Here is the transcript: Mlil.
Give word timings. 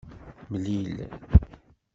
Mlil. 0.53 0.97